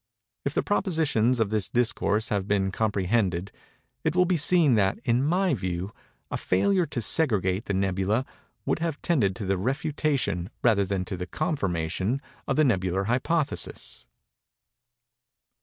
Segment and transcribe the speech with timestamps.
[0.43, 3.51] If the propositions of this Discourse have been comprehended,
[4.03, 5.91] it will be seen that, in my view,
[6.31, 8.25] a failure to segregate the "nebulæ"
[8.65, 14.07] would have tended to the refutation, rather than to the confirmation, of the Nebular Hypothesis.